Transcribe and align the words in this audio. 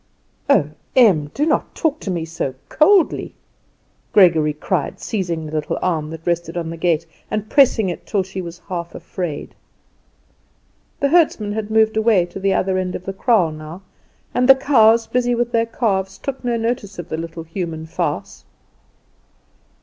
"Oh, 0.49 0.71
Em, 0.95 1.27
do 1.31 1.45
not 1.45 1.75
talk 1.75 1.99
to 1.99 2.09
me 2.09 2.25
so 2.25 2.55
coldly!" 2.69 3.35
Gregory 4.13 4.53
cried, 4.53 4.99
seizing 4.99 5.45
the 5.45 5.51
little 5.51 5.77
arm 5.79 6.09
that 6.09 6.25
rested 6.25 6.57
on 6.57 6.71
the 6.71 6.75
gate, 6.77 7.05
and 7.29 7.51
pressing 7.51 7.87
it 7.89 8.07
till 8.07 8.23
she 8.23 8.41
was 8.41 8.63
half 8.67 8.95
afraid. 8.95 9.53
The 11.01 11.09
herdsman 11.09 11.51
had 11.51 11.69
moved 11.69 11.95
away 11.97 12.25
to 12.25 12.39
the 12.39 12.51
other 12.51 12.79
end 12.79 12.95
of 12.95 13.05
the 13.05 13.13
kraal 13.13 13.51
now, 13.51 13.83
and 14.33 14.49
the 14.49 14.55
cows, 14.55 15.05
busy 15.05 15.35
with 15.35 15.51
their 15.51 15.67
calves, 15.67 16.17
took 16.17 16.43
no 16.43 16.57
notice 16.57 16.97
of 16.97 17.09
the 17.09 17.17
little 17.17 17.43
human 17.43 17.85
farce. 17.85 18.45